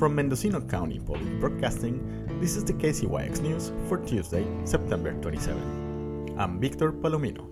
From 0.00 0.14
Mendocino 0.14 0.62
County 0.62 0.98
Public 0.98 1.38
Broadcasting, 1.40 2.40
this 2.40 2.56
is 2.56 2.64
the 2.64 2.72
KZYX 2.72 3.42
News 3.42 3.70
for 3.86 3.98
Tuesday, 3.98 4.46
September 4.64 5.12
27. 5.12 6.36
I'm 6.38 6.58
Victor 6.58 6.90
Palomino. 6.90 7.46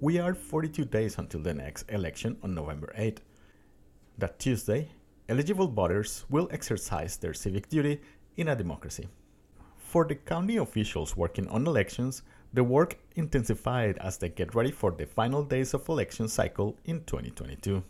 We 0.00 0.18
are 0.18 0.32
42 0.32 0.86
days 0.86 1.18
until 1.18 1.42
the 1.42 1.52
next 1.52 1.84
election 1.90 2.38
on 2.42 2.54
November 2.54 2.94
8. 2.96 3.20
That 4.16 4.38
Tuesday, 4.38 4.88
eligible 5.28 5.68
voters 5.68 6.24
will 6.30 6.48
exercise 6.50 7.18
their 7.18 7.34
civic 7.34 7.68
duty 7.68 8.00
in 8.38 8.48
a 8.48 8.56
democracy. 8.56 9.06
For 9.76 10.06
the 10.06 10.14
county 10.14 10.56
officials 10.56 11.14
working 11.14 11.46
on 11.48 11.66
elections, 11.66 12.22
the 12.54 12.64
work 12.64 12.96
intensified 13.16 13.98
as 13.98 14.16
they 14.16 14.30
get 14.30 14.54
ready 14.54 14.70
for 14.70 14.92
the 14.92 15.04
final 15.04 15.42
days 15.42 15.74
of 15.74 15.86
election 15.90 16.26
cycle 16.26 16.78
in 16.86 17.00
2022. 17.04 17.82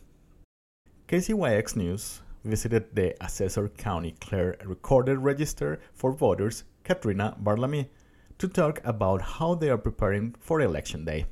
KZYX 1.07 1.77
News 1.77 2.21
visited 2.43 2.95
the 2.95 3.15
Assessor 3.23 3.69
County 3.69 4.15
Clerk 4.19 4.61
Recorder 4.65 5.17
Register 5.19 5.79
for 5.93 6.11
Voters, 6.11 6.63
Katrina 6.83 7.37
Bartolomie, 7.41 7.89
to 8.37 8.47
talk 8.47 8.81
about 8.83 9.21
how 9.21 9.55
they 9.55 9.69
are 9.69 9.77
preparing 9.77 10.35
for 10.39 10.61
Election 10.61 11.05
Day. 11.05 11.25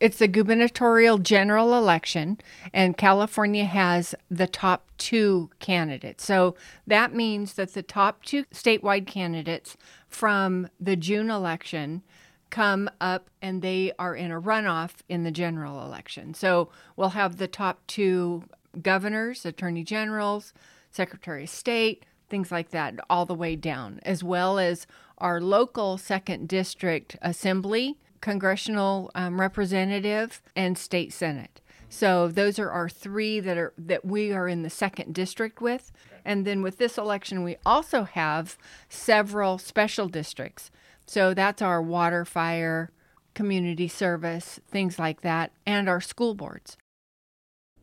It's 0.00 0.18
the 0.18 0.28
gubernatorial 0.28 1.18
general 1.18 1.78
election, 1.78 2.38
and 2.72 2.96
California 2.96 3.64
has 3.64 4.14
the 4.28 4.48
top 4.48 4.90
two 4.98 5.50
candidates. 5.60 6.24
So 6.24 6.56
that 6.86 7.14
means 7.14 7.54
that 7.54 7.72
the 7.72 7.82
top 7.82 8.24
two 8.24 8.44
statewide 8.46 9.06
candidates 9.06 9.76
from 10.08 10.68
the 10.80 10.96
June 10.96 11.30
election 11.30 12.02
come 12.50 12.90
up 13.00 13.30
and 13.40 13.62
they 13.62 13.92
are 13.98 14.14
in 14.14 14.30
a 14.30 14.40
runoff 14.40 14.96
in 15.08 15.24
the 15.24 15.30
general 15.30 15.84
election. 15.84 16.34
So 16.34 16.70
we'll 16.96 17.10
have 17.10 17.36
the 17.36 17.48
top 17.48 17.80
two 17.86 18.44
governors, 18.82 19.44
attorney 19.44 19.84
generals, 19.84 20.52
secretary 20.90 21.44
of 21.44 21.50
state, 21.50 22.04
things 22.28 22.50
like 22.50 22.70
that, 22.70 22.94
all 23.10 23.26
the 23.26 23.34
way 23.34 23.56
down, 23.56 24.00
as 24.02 24.24
well 24.24 24.58
as 24.58 24.86
our 25.18 25.40
local 25.40 25.98
second 25.98 26.48
district 26.48 27.16
assembly, 27.22 27.96
congressional 28.20 29.10
um, 29.14 29.40
representative, 29.40 30.42
and 30.56 30.76
state 30.78 31.12
senate. 31.12 31.60
So 31.88 32.26
those 32.26 32.58
are 32.58 32.70
our 32.70 32.88
three 32.88 33.38
that 33.40 33.56
are 33.56 33.72
that 33.78 34.04
we 34.04 34.32
are 34.32 34.48
in 34.48 34.62
the 34.62 34.70
second 34.70 35.14
district 35.14 35.60
with. 35.60 35.92
And 36.24 36.44
then 36.44 36.62
with 36.62 36.78
this 36.78 36.98
election, 36.98 37.44
we 37.44 37.56
also 37.64 38.04
have 38.04 38.58
several 38.88 39.58
special 39.58 40.08
districts. 40.08 40.70
So 41.06 41.34
that's 41.34 41.62
our 41.62 41.82
water, 41.82 42.24
fire, 42.24 42.90
community 43.34 43.88
service, 43.88 44.58
things 44.68 44.98
like 44.98 45.20
that, 45.20 45.52
and 45.66 45.88
our 45.88 46.00
school 46.00 46.34
boards. 46.34 46.76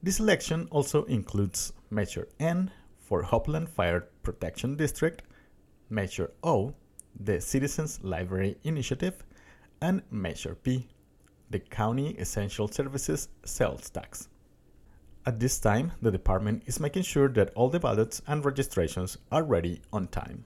This 0.04 0.20
election 0.20 0.68
also 0.72 1.04
includes 1.04 1.74
Measure 1.92 2.28
N 2.40 2.72
for 2.98 3.22
Hopland 3.24 3.70
Fire 3.70 4.08
Protection 4.24 4.76
District, 4.76 5.22
Measure 5.92 6.32
O, 6.44 6.74
the 7.20 7.40
Citizens 7.40 8.00
Library 8.02 8.58
Initiative, 8.64 9.24
and 9.80 10.02
Measure 10.10 10.56
P, 10.56 10.88
the 11.52 11.60
County 11.60 12.16
Essential 12.18 12.68
Services 12.68 13.30
Sales 13.46 13.92
Tax. 13.92 14.28
At 15.28 15.40
this 15.40 15.60
time, 15.60 15.92
the 16.02 16.10
department 16.10 16.64
is 16.66 16.80
making 16.80 17.04
sure 17.04 17.30
that 17.30 17.54
all 17.54 17.70
the 17.70 17.80
ballots 17.80 18.24
and 18.26 18.44
registrations 18.44 19.20
are 19.32 19.44
ready 19.44 19.82
on 19.94 20.08
time 20.08 20.46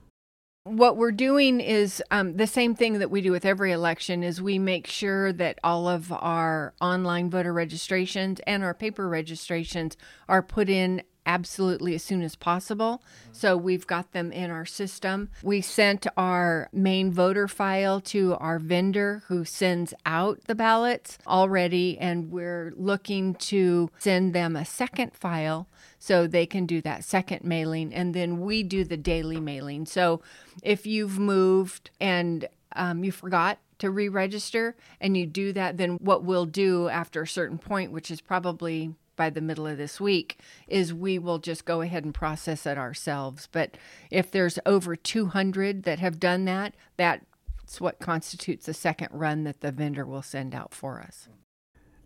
what 0.66 0.96
we're 0.96 1.12
doing 1.12 1.60
is 1.60 2.02
um, 2.10 2.36
the 2.36 2.46
same 2.46 2.74
thing 2.74 2.98
that 2.98 3.10
we 3.10 3.20
do 3.20 3.30
with 3.30 3.44
every 3.44 3.70
election 3.70 4.24
is 4.24 4.42
we 4.42 4.58
make 4.58 4.88
sure 4.88 5.32
that 5.32 5.60
all 5.62 5.86
of 5.86 6.10
our 6.12 6.74
online 6.80 7.30
voter 7.30 7.52
registrations 7.52 8.40
and 8.48 8.64
our 8.64 8.74
paper 8.74 9.08
registrations 9.08 9.96
are 10.28 10.42
put 10.42 10.68
in 10.68 11.02
absolutely 11.26 11.94
as 11.94 12.02
soon 12.02 12.22
as 12.22 12.36
possible. 12.36 13.02
So 13.32 13.56
we've 13.56 13.86
got 13.86 14.12
them 14.12 14.32
in 14.32 14.50
our 14.50 14.64
system. 14.64 15.28
We 15.42 15.60
sent 15.60 16.06
our 16.16 16.70
main 16.72 17.12
voter 17.12 17.48
file 17.48 18.00
to 18.02 18.36
our 18.36 18.58
vendor 18.58 19.22
who 19.26 19.44
sends 19.44 19.92
out 20.06 20.40
the 20.46 20.54
ballots 20.54 21.18
already, 21.26 21.98
and 21.98 22.30
we're 22.30 22.72
looking 22.76 23.34
to 23.34 23.90
send 23.98 24.32
them 24.32 24.56
a 24.56 24.64
second 24.64 25.14
file 25.14 25.66
so 25.98 26.26
they 26.26 26.46
can 26.46 26.66
do 26.66 26.80
that 26.82 27.04
second 27.04 27.44
mailing, 27.44 27.92
and 27.92 28.14
then 28.14 28.40
we 28.40 28.62
do 28.62 28.84
the 28.84 28.96
daily 28.96 29.40
mailing. 29.40 29.86
So 29.86 30.22
if 30.62 30.86
you've 30.86 31.18
moved 31.18 31.90
and 32.00 32.48
um, 32.74 33.02
you 33.02 33.10
forgot 33.10 33.58
to 33.78 33.90
re 33.90 34.08
register 34.08 34.76
and 35.00 35.16
you 35.16 35.26
do 35.26 35.52
that, 35.52 35.76
then 35.76 35.96
what 35.96 36.24
we'll 36.24 36.46
do 36.46 36.88
after 36.88 37.22
a 37.22 37.28
certain 37.28 37.58
point, 37.58 37.92
which 37.92 38.10
is 38.10 38.20
probably 38.20 38.94
by 39.16 39.30
the 39.30 39.40
middle 39.40 39.66
of 39.66 39.78
this 39.78 40.00
week 40.00 40.38
is 40.68 40.94
we 40.94 41.18
will 41.18 41.38
just 41.38 41.64
go 41.64 41.80
ahead 41.80 42.04
and 42.04 42.14
process 42.14 42.66
it 42.66 42.78
ourselves. 42.78 43.48
But 43.50 43.76
if 44.10 44.30
there's 44.30 44.58
over 44.64 44.94
200 44.94 45.82
that 45.84 45.98
have 45.98 46.20
done 46.20 46.44
that, 46.44 46.74
that's 46.96 47.80
what 47.80 47.98
constitutes 47.98 48.66
the 48.66 48.74
second 48.74 49.08
run 49.10 49.44
that 49.44 49.60
the 49.60 49.72
vendor 49.72 50.04
will 50.04 50.22
send 50.22 50.54
out 50.54 50.72
for 50.74 51.00
us. 51.00 51.28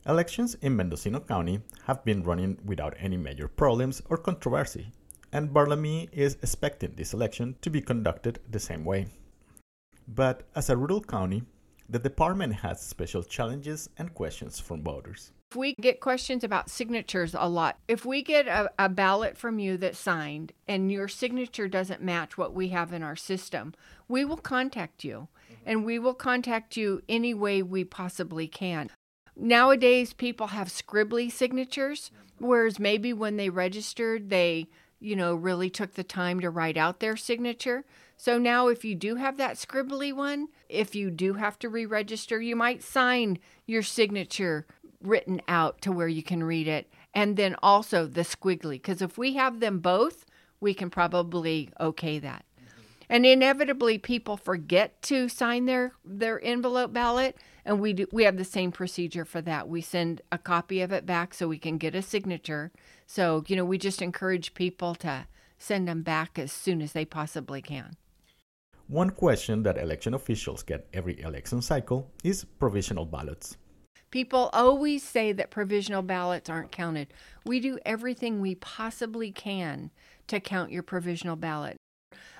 Elections 0.06 0.54
in 0.62 0.76
Mendocino 0.76 1.20
County 1.20 1.60
have 1.84 2.04
been 2.04 2.22
running 2.22 2.58
without 2.64 2.94
any 2.98 3.18
major 3.18 3.48
problems 3.48 4.00
or 4.08 4.16
controversy, 4.16 4.92
and 5.30 5.50
Bartolomie 5.50 6.08
is 6.10 6.38
expecting 6.42 6.94
this 6.94 7.12
election 7.12 7.56
to 7.60 7.68
be 7.68 7.82
conducted 7.82 8.38
the 8.50 8.58
same 8.58 8.84
way. 8.84 9.08
But 10.08 10.44
as 10.56 10.70
a 10.70 10.76
rural 10.76 11.02
county, 11.02 11.42
the 11.88 11.98
department 11.98 12.54
has 12.54 12.80
special 12.80 13.22
challenges 13.22 13.90
and 13.98 14.14
questions 14.14 14.58
from 14.58 14.82
voters. 14.82 15.32
If 15.50 15.56
we 15.56 15.74
get 15.74 15.98
questions 15.98 16.44
about 16.44 16.70
signatures 16.70 17.34
a 17.36 17.48
lot, 17.48 17.76
if 17.88 18.06
we 18.06 18.22
get 18.22 18.46
a, 18.46 18.70
a, 18.78 18.88
ballot 18.88 19.36
from 19.36 19.58
you 19.58 19.76
that's 19.76 19.98
signed 19.98 20.52
and 20.68 20.92
your 20.92 21.08
signature 21.08 21.66
doesn't 21.66 22.00
match 22.00 22.38
what 22.38 22.54
we 22.54 22.68
have 22.68 22.92
in 22.92 23.02
our 23.02 23.16
system, 23.16 23.74
we 24.06 24.24
will 24.24 24.36
contact 24.36 25.02
you 25.02 25.26
mm-hmm. 25.52 25.54
and 25.66 25.84
we 25.84 25.98
will 25.98 26.14
contact 26.14 26.76
you 26.76 27.02
any 27.08 27.34
way 27.34 27.64
we 27.64 27.82
possibly 27.82 28.46
can. 28.46 28.90
Nowadays, 29.34 30.12
people 30.12 30.48
have 30.48 30.68
scribbly 30.68 31.32
signatures, 31.32 32.12
mm-hmm. 32.14 32.46
whereas 32.46 32.78
maybe 32.78 33.12
when 33.12 33.36
they 33.36 33.50
registered, 33.50 34.30
they 34.30 34.68
you 35.00 35.16
know, 35.16 35.34
really 35.34 35.70
took 35.70 35.94
the 35.94 36.04
time 36.04 36.40
to 36.40 36.50
write 36.50 36.76
out 36.76 37.00
their 37.00 37.16
signature. 37.16 37.84
So 38.18 38.38
now, 38.38 38.68
if 38.68 38.84
you 38.84 38.94
do 38.94 39.14
have 39.14 39.38
that 39.38 39.56
scribbly 39.56 40.12
one, 40.12 40.48
if 40.68 40.94
you 40.94 41.10
do 41.10 41.34
have 41.34 41.58
to 41.60 41.70
re 41.70 41.86
register, 41.86 42.40
you 42.40 42.54
might 42.54 42.82
sign 42.82 43.38
your 43.66 43.82
signature 43.82 44.66
written 45.02 45.40
out 45.48 45.80
to 45.82 45.92
where 45.92 46.08
you 46.08 46.22
can 46.22 46.42
read 46.42 46.68
it, 46.68 46.92
and 47.14 47.36
then 47.36 47.56
also 47.62 48.06
the 48.06 48.22
squiggly. 48.22 48.72
Because 48.72 49.02
if 49.02 49.18
we 49.18 49.34
have 49.34 49.60
them 49.60 49.78
both, 49.78 50.24
we 50.60 50.74
can 50.74 50.90
probably 50.90 51.70
okay 51.80 52.18
that. 52.18 52.44
Mm-hmm. 52.58 52.80
And 53.08 53.26
inevitably, 53.26 53.98
people 53.98 54.36
forget 54.36 55.00
to 55.02 55.28
sign 55.28 55.66
their 55.66 55.92
their 56.04 56.42
envelope 56.44 56.92
ballot, 56.92 57.36
and 57.64 57.80
we 57.80 57.92
do, 57.92 58.06
we 58.12 58.24
have 58.24 58.36
the 58.36 58.44
same 58.44 58.72
procedure 58.72 59.24
for 59.24 59.40
that. 59.42 59.68
We 59.68 59.80
send 59.80 60.22
a 60.30 60.38
copy 60.38 60.80
of 60.80 60.92
it 60.92 61.06
back 61.06 61.34
so 61.34 61.48
we 61.48 61.58
can 61.58 61.78
get 61.78 61.94
a 61.94 62.02
signature. 62.02 62.70
So 63.06 63.44
you 63.46 63.56
know, 63.56 63.64
we 63.64 63.78
just 63.78 64.02
encourage 64.02 64.54
people 64.54 64.94
to 64.96 65.26
send 65.58 65.88
them 65.88 66.02
back 66.02 66.38
as 66.38 66.52
soon 66.52 66.80
as 66.82 66.92
they 66.92 67.04
possibly 67.04 67.62
can. 67.62 67.96
One 68.88 69.10
question 69.10 69.62
that 69.62 69.78
election 69.78 70.14
officials 70.14 70.64
get 70.64 70.88
every 70.92 71.20
election 71.20 71.62
cycle 71.62 72.10
is 72.24 72.44
provisional 72.44 73.04
ballots. 73.04 73.56
People 74.10 74.50
always 74.52 75.02
say 75.02 75.32
that 75.32 75.50
provisional 75.50 76.02
ballots 76.02 76.50
aren't 76.50 76.72
counted. 76.72 77.12
We 77.44 77.60
do 77.60 77.78
everything 77.86 78.40
we 78.40 78.56
possibly 78.56 79.30
can 79.30 79.90
to 80.26 80.40
count 80.40 80.72
your 80.72 80.82
provisional 80.82 81.36
ballot. 81.36 81.76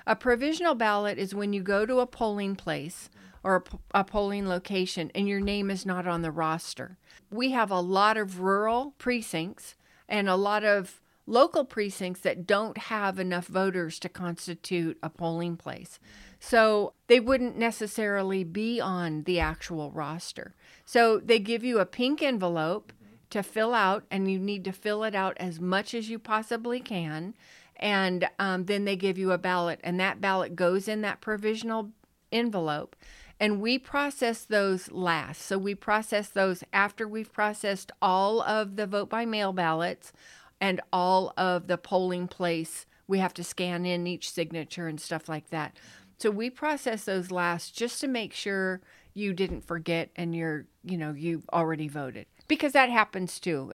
A 0.05 0.15
provisional 0.15 0.75
ballot 0.75 1.17
is 1.17 1.33
when 1.33 1.53
you 1.53 1.61
go 1.61 1.85
to 1.85 1.99
a 1.99 2.07
polling 2.07 2.55
place 2.55 3.09
or 3.43 3.63
a, 3.93 4.03
polling 4.03 4.47
location 4.47 5.11
and 5.15 5.27
your 5.27 5.39
name 5.39 5.69
is 5.71 5.85
not 5.85 6.07
on 6.07 6.21
the 6.21 6.31
roster. 6.31 6.97
We 7.29 7.51
have 7.51 7.71
a 7.71 7.79
lot 7.79 8.17
of 8.17 8.41
rural 8.41 8.93
precincts 8.97 9.75
and 10.09 10.27
a 10.27 10.35
lot 10.35 10.63
of 10.63 11.01
local 11.31 11.63
precincts 11.63 12.19
that 12.21 12.45
don't 12.45 12.77
have 12.77 13.17
enough 13.17 13.47
voters 13.47 13.97
to 13.99 14.09
constitute 14.09 14.97
a 15.01 15.09
polling 15.09 15.55
place. 15.55 15.97
So 16.39 16.93
they 17.07 17.19
wouldn't 17.19 17.57
necessarily 17.57 18.43
be 18.43 18.81
on 18.81 19.23
the 19.23 19.39
actual 19.39 19.91
roster. 19.91 20.55
So 20.85 21.19
they 21.19 21.39
give 21.39 21.63
you 21.63 21.79
a 21.79 21.85
pink 21.85 22.21
envelope 22.21 22.91
to 23.29 23.41
fill 23.41 23.73
out, 23.73 24.03
and 24.11 24.29
you 24.29 24.37
need 24.39 24.65
to 24.65 24.73
fill 24.73 25.05
it 25.05 25.15
out 25.15 25.37
as 25.39 25.59
much 25.59 25.93
as 25.93 26.09
you 26.09 26.19
possibly 26.19 26.81
can. 26.81 27.33
And 27.77 28.27
um, 28.37 28.65
then 28.65 28.83
they 28.83 28.97
give 28.97 29.17
you 29.17 29.31
a 29.31 29.37
ballot, 29.37 29.79
and 29.83 29.97
that 30.01 30.19
ballot 30.19 30.55
goes 30.55 30.89
in 30.89 30.99
that 31.01 31.21
provisional 31.21 31.91
envelope. 32.31 32.95
And 33.39 33.61
we 33.61 33.79
process 33.79 34.43
those 34.43 34.91
last. 34.91 35.41
So 35.41 35.57
we 35.57 35.75
process 35.75 36.27
those 36.27 36.63
after 36.73 37.07
we've 37.07 37.31
processed 37.31 37.91
all 38.01 38.41
of 38.41 38.75
the 38.75 38.85
vote 38.85 39.09
by 39.09 39.25
mail 39.25 39.53
ballots 39.53 40.11
and 40.61 40.79
all 40.93 41.33
of 41.35 41.67
the 41.67 41.77
polling 41.77 42.27
place. 42.27 42.85
We 43.07 43.17
have 43.17 43.33
to 43.33 43.43
scan 43.43 43.85
in 43.85 44.07
each 44.07 44.31
signature 44.31 44.87
and 44.87 45.01
stuff 45.01 45.27
like 45.27 45.49
that. 45.49 45.75
So 46.19 46.29
we 46.29 46.51
process 46.51 47.03
those 47.05 47.31
last 47.31 47.75
just 47.75 47.99
to 48.01 48.07
make 48.07 48.31
sure 48.31 48.79
you 49.15 49.33
didn't 49.33 49.65
forget 49.65 50.11
and 50.15 50.35
you're, 50.35 50.67
you 50.83 50.97
know, 50.97 51.11
you've 51.11 51.49
already 51.51 51.87
voted 51.87 52.27
because 52.47 52.73
that 52.73 52.89
happens 52.89 53.39
too. 53.39 53.71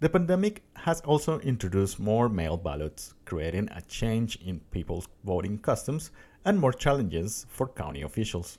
The 0.00 0.10
pandemic 0.10 0.62
has 0.74 1.00
also 1.02 1.38
introduced 1.40 1.98
more 1.98 2.28
mail 2.28 2.58
ballots, 2.58 3.14
creating 3.24 3.70
a 3.74 3.80
change 3.80 4.36
in 4.44 4.60
people's 4.70 5.08
voting 5.24 5.56
customs 5.58 6.10
and 6.44 6.58
more 6.58 6.72
challenges 6.72 7.46
for 7.48 7.66
county 7.66 8.02
officials. 8.02 8.58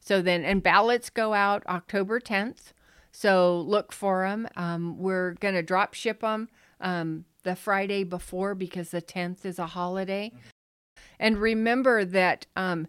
So 0.00 0.22
then, 0.22 0.44
and 0.44 0.62
ballots 0.62 1.10
go 1.10 1.34
out 1.34 1.66
October 1.66 2.20
10th. 2.20 2.72
So 3.18 3.62
look 3.66 3.92
for 3.92 4.28
them. 4.28 4.46
Um, 4.56 4.98
we're 4.98 5.32
going 5.40 5.54
to 5.54 5.62
drop 5.62 5.94
ship 5.94 6.20
them 6.20 6.50
um, 6.82 7.24
the 7.44 7.56
Friday 7.56 8.04
before 8.04 8.54
because 8.54 8.90
the 8.90 9.00
10th 9.00 9.46
is 9.46 9.58
a 9.58 9.68
holiday. 9.68 10.32
Mm-hmm. 10.34 11.00
And 11.18 11.38
remember 11.38 12.04
that 12.04 12.44
um, 12.56 12.86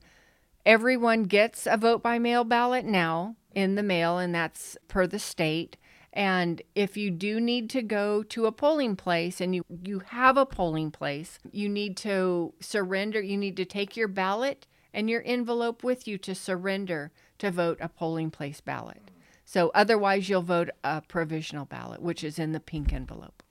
everyone 0.65 1.24
gets 1.24 1.65
a 1.65 1.77
vote 1.77 2.03
by 2.03 2.19
mail 2.19 2.44
ballot 2.44 2.83
now 2.83 3.38
in 3.56 3.75
the 3.75 3.83
mail, 3.83 4.18
and 4.18 4.35
that's 4.35 4.77
per 4.89 5.07
the 5.07 5.18
state. 5.18 5.77
And 6.12 6.62
if 6.75 6.97
you 6.97 7.09
do 7.09 7.39
need 7.39 7.69
to 7.69 7.81
go 7.81 8.21
to 8.24 8.47
a 8.47 8.51
polling 8.51 8.97
place 8.97 9.39
and 9.39 9.56
you, 9.56 9.63
you 9.85 10.00
have 10.07 10.35
a 10.35 10.45
polling 10.45 10.91
place, 10.91 11.39
you 11.53 11.69
need 11.69 11.95
to 11.97 12.53
surrender, 12.59 13.21
you 13.21 13.38
need 13.38 13.56
to 13.56 13.65
take 13.65 13.95
your 13.95 14.09
ballot 14.09 14.68
and 14.94 15.09
your 15.09 15.24
envelope 15.25 15.85
with 15.85 16.06
you 16.06 16.18
to 16.18 16.35
surrender 16.35 17.13
to 17.38 17.50
vote 17.50 17.77
a 17.79 17.88
polling 17.88 18.29
place 18.29 18.59
ballot. 18.59 19.09
So 19.47 19.71
otherwise, 19.73 20.27
you'll 20.27 20.41
vote 20.41 20.69
a 20.83 21.01
provisional 21.01 21.63
ballot, 21.63 22.01
which 22.01 22.21
is 22.21 22.38
in 22.38 22.51
the 22.51 22.59
pink 22.59 22.91
envelope. 22.91 23.41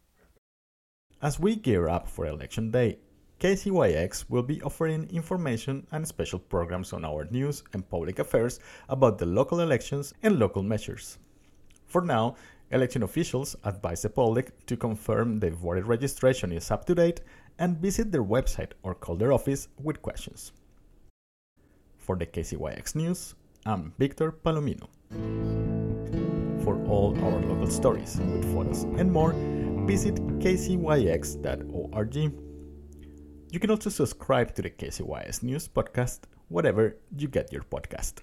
As 1.22 1.40
we 1.40 1.56
gear 1.56 1.88
up 1.88 2.06
for 2.06 2.26
Election 2.26 2.70
Day, 2.70 2.98
KZYX 3.40 4.28
will 4.28 4.42
be 4.42 4.60
offering 4.60 5.08
information 5.08 5.86
and 5.92 6.06
special 6.06 6.38
programs 6.38 6.92
on 6.92 7.02
our 7.06 7.26
news 7.30 7.62
and 7.72 7.88
public 7.88 8.18
affairs 8.18 8.60
about 8.90 9.16
the 9.16 9.24
local 9.24 9.60
elections 9.60 10.12
and 10.22 10.38
local 10.38 10.62
measures. 10.62 11.16
For 11.86 12.02
now, 12.02 12.36
Election 12.72 13.02
officials 13.02 13.56
advise 13.64 14.02
the 14.02 14.10
public 14.10 14.66
to 14.66 14.76
confirm 14.76 15.40
the 15.40 15.50
voter 15.50 15.84
registration 15.84 16.52
is 16.52 16.70
up 16.70 16.84
to 16.84 16.94
date 16.94 17.22
and 17.58 17.78
visit 17.78 18.12
their 18.12 18.24
website 18.24 18.72
or 18.82 18.94
call 18.94 19.16
their 19.16 19.32
office 19.32 19.68
with 19.82 20.02
questions. 20.02 20.52
For 21.96 22.16
the 22.16 22.26
KZYX 22.26 22.94
News, 22.96 23.34
I'm 23.64 23.94
Victor 23.98 24.30
Palomino. 24.30 24.88
For 26.66 26.74
all 26.88 27.16
our 27.24 27.40
local 27.42 27.68
stories 27.70 28.18
with 28.18 28.52
photos 28.52 28.82
and 28.98 29.12
more, 29.12 29.32
visit 29.86 30.16
kzyx.org. 30.40 32.16
You 33.52 33.60
can 33.60 33.70
also 33.70 33.88
subscribe 33.88 34.52
to 34.56 34.62
the 34.62 34.70
KZYX 34.70 35.44
News 35.44 35.68
podcast, 35.68 36.22
whatever 36.48 36.96
you 37.16 37.28
get 37.28 37.52
your 37.52 37.62
podcast. 37.62 38.14